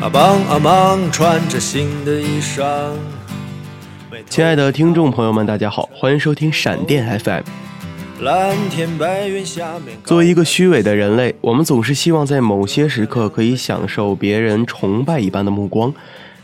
[0.00, 2.64] 阿邦阿邦穿着新的衣裳。
[4.30, 7.42] 亲爱的听众朋友们，大家好，欢迎收听闪电 FM。
[8.20, 15.92] 蓝天白云下面，作为一个虚伪的人类，我们总是希望在某些时刻可以享受别人崇拜一般的目光，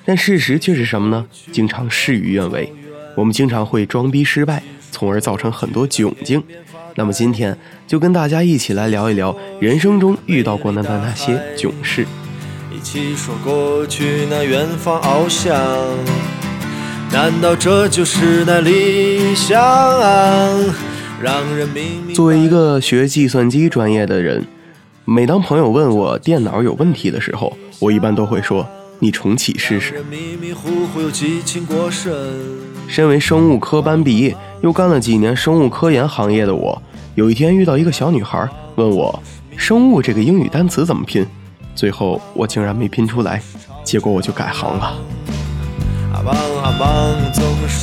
[0.05, 1.25] 但事实却是什么呢？
[1.51, 2.71] 经常事与愿违。
[3.15, 6.43] 我们经常会装逼失败，从而造成很多窘境。
[6.95, 12.07] 那么今天就跟大家一起来聊一聊人生中遇到过的那些囧事。
[12.87, 15.53] 一起说过去那远方翱翔，
[17.11, 19.59] 难道这就是那理想？
[21.21, 24.47] 让人明明作为一个学计算机专业的人，
[25.05, 28.65] 每当朋友问我电脑有问题的时候，我一般都会说
[29.01, 30.05] ：“你重启试试。
[30.09, 32.13] 迷迷糊糊又激情过深。”
[32.87, 36.80] 身为生物科班毕业，又干了几年生物科研行业的我，
[37.16, 39.21] 有一天遇到一个小女孩，问我
[39.59, 41.27] “生物”这个英语单词怎么拼。
[41.77, 43.41] 最后我竟然没拼出来，
[43.85, 44.96] 结果我就改行了。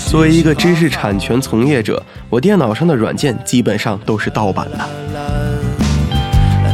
[0.07, 4.77] 作为一个知识产权从业者，我电脑上的软件基本上都是盗版的。
[4.77, 4.85] 啦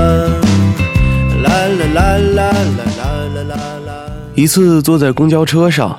[1.34, 2.52] 啦啦啦啦
[3.34, 3.92] 啦啦啦。
[4.36, 5.98] 一次坐在公交车上，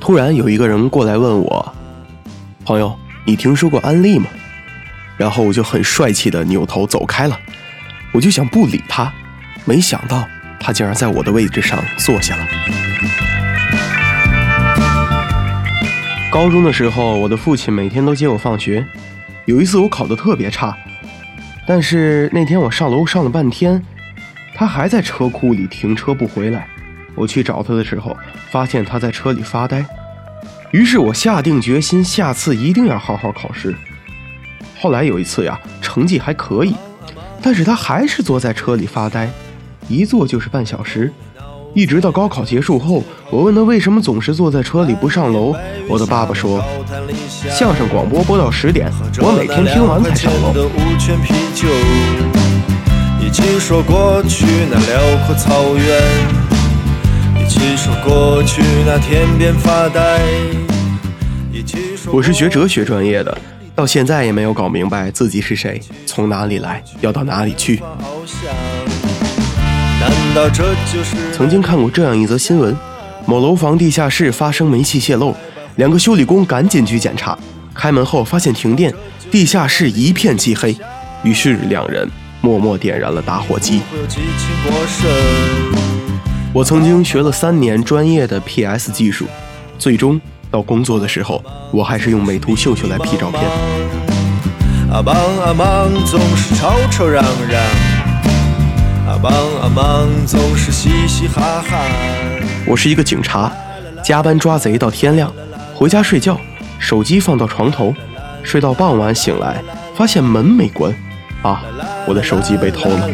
[0.00, 1.72] 突然有一个人过来问我
[2.66, 2.92] ：“朋友，
[3.24, 4.26] 你听说过安利吗？”
[5.16, 7.38] 然后我就很帅气的扭头走开了。
[8.16, 9.12] 我就想不理他，
[9.66, 10.26] 没想到
[10.58, 12.46] 他竟然在我的位置上坐下了。
[16.32, 18.86] 高中的时候，我的父亲每天都接我放学。
[19.44, 20.74] 有一次我考得特别差，
[21.66, 23.82] 但是那天我上楼上了半天，
[24.54, 26.66] 他还在车库里停车不回来。
[27.14, 28.16] 我去找他的时候，
[28.50, 29.84] 发现他在车里发呆。
[30.70, 33.76] 于是我下定决心，下次一定要好好考试。
[34.80, 36.74] 后来有一次呀，成绩还可以。
[37.46, 39.30] 但是他还是坐在车里发呆，
[39.86, 41.12] 一坐就是半小时，
[41.74, 45.54] 一直到高考结束后，我问他为什么总是坐在车里不上楼。
[45.88, 46.60] 我的爸爸说，
[47.48, 48.90] 相声广播播到十点，
[49.20, 50.52] 我每天听完才上楼。
[53.24, 56.02] 一起说过去那辽阔草原，
[57.40, 60.20] 一起说过去那天边发呆。
[62.12, 63.38] 我是学哲学专业的。
[63.76, 67.82] 到现在也没有搞明白自己是谁，从哪里来，要到哪里去。
[71.34, 72.74] 曾经看过这样一则新闻：
[73.26, 75.36] 某楼房地下室发生煤气泄漏，
[75.74, 77.38] 两个修理工赶紧去检查，
[77.74, 78.90] 开门后发现停电，
[79.30, 80.74] 地下室一片漆黑。
[81.22, 82.10] 于是两人
[82.40, 83.82] 默默点燃了打火机。
[86.54, 89.26] 我曾经学了三年专业的 PS 技术，
[89.78, 90.18] 最终。
[90.56, 93.42] 到工作的时候，我还是用美图秀秀来 P 照片。
[94.90, 97.62] 阿邦阿忙总是吵吵嚷嚷，
[99.06, 99.30] 阿邦
[99.60, 101.84] 阿忙总是嘻嘻哈哈。
[102.66, 103.52] 我是一个警察，
[104.02, 105.30] 加班抓贼到天亮，
[105.74, 106.40] 回家睡觉，
[106.78, 107.94] 手机放到床头，
[108.42, 109.62] 睡到傍晚醒来，
[109.94, 110.90] 发现门没关，
[111.42, 111.62] 啊，
[112.06, 113.10] 我的手机被偷了。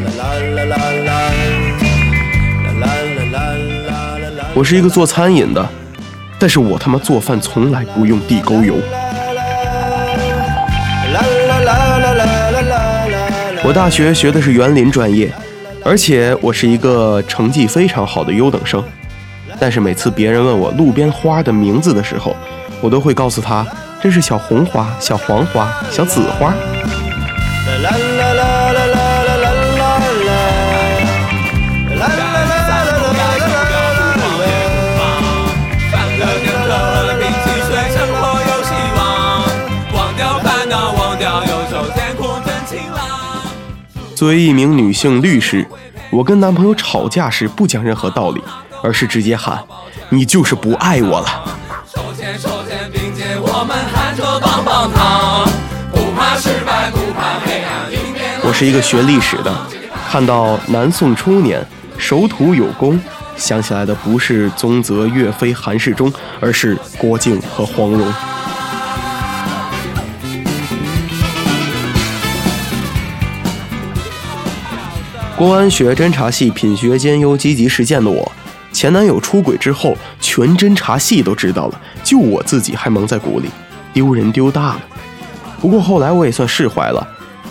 [4.54, 5.69] 我是一个做餐饮的。
[6.42, 8.75] 但是我他妈做饭从来不用地沟油。
[13.62, 15.32] 我大学学的是园林专业，
[15.84, 18.82] 而且我是一个成绩非常好的优等生。
[19.60, 22.36] 但是每次别人问我路边花的名字的时候，
[22.80, 23.64] 我都会告诉他
[24.03, 26.53] 这是小红花、小黄花、小紫花。
[44.22, 45.66] 作为一名女性律师，
[46.09, 48.41] 我跟男朋友吵架时不讲任何道理，
[48.80, 49.59] 而是直接喊
[50.10, 51.27] ：“你就是不爱我了。”
[58.45, 59.53] 我是一个学历史的，
[60.09, 61.60] 看到南宋初年
[61.98, 63.03] 守土有功，
[63.36, 68.15] 想起来的不是宗泽、岳飞、韩世忠，而是郭靖和黄蓉。
[75.42, 78.30] 公安学侦查系品学兼优、积极实践的我，
[78.72, 83.48] 前男友出轨之后，全侦查系都知道了，就我自己还蒙在鼓里，
[83.92, 84.80] 丢人丢大了。
[85.60, 87.04] 不过后来我也算释怀了，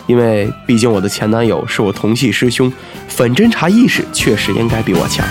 [0.07, 2.71] 因为毕竟我的前男友是我同系师兄，
[3.09, 5.27] 反侦查意识确实应该比我强。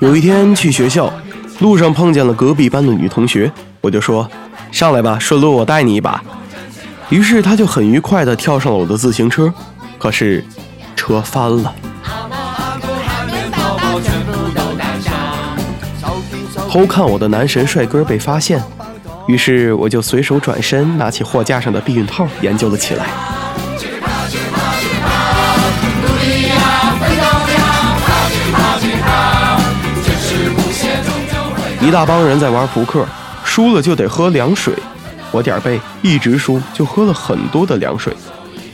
[0.00, 1.08] 有一天去学校。
[1.64, 3.50] 路上碰见了隔壁班的女同学，
[3.80, 4.30] 我就说
[4.70, 6.22] ：“上来吧，顺路我带你一把。
[7.08, 9.50] 于是他就很愉快地跳上了我的自行车，
[9.98, 10.44] 可是
[10.94, 11.74] 车翻了。
[16.68, 18.62] 偷看我的男神帅哥被发现，
[19.26, 23.06] 于是我就随手转身，拿起货架上的避孕套研究了起来。
[31.86, 33.06] 一大帮人在玩扑克，
[33.44, 34.72] 输了就得喝凉水。
[35.30, 38.16] 我点儿背，一直输就喝了很多的凉水。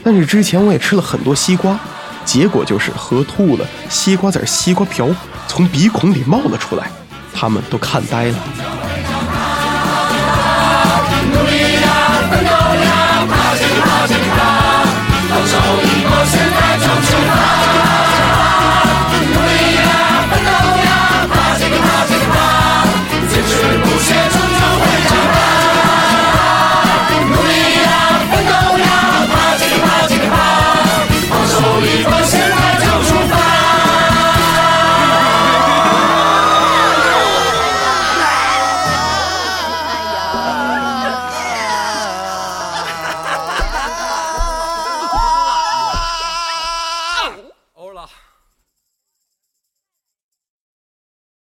[0.01, 1.77] 但是之前我也吃了很多西瓜，
[2.23, 5.09] 结果就是喝吐了，西瓜籽、西瓜瓢
[5.45, 6.89] 从鼻孔里冒了出来，
[7.33, 8.35] 他们都看呆了。